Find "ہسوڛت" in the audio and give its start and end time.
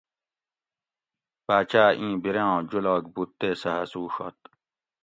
3.77-4.37